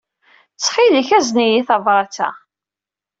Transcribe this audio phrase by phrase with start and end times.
[0.53, 2.29] Ttxil-k, azen-iyi tabṛat-a.